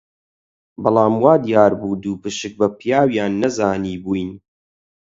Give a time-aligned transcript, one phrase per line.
[0.83, 4.31] بەڵام وا دیار بوو دووپشک بە پیاویان نەزانیبووین